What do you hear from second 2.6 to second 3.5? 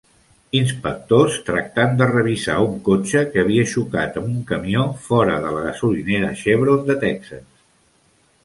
un cotxe que